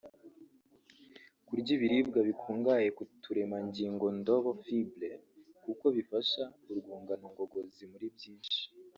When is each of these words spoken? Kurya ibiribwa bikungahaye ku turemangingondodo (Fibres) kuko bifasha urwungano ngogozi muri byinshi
Kurya 1.45 1.71
ibiribwa 1.77 2.19
bikungahaye 2.27 2.89
ku 2.97 3.03
turemangingondodo 3.23 4.49
(Fibres) 4.63 5.23
kuko 5.63 5.85
bifasha 5.95 6.43
urwungano 6.71 7.25
ngogozi 7.33 7.83
muri 7.91 8.05
byinshi 8.15 8.61